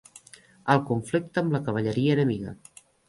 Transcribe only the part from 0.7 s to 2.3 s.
El conflicte amb la cavalleria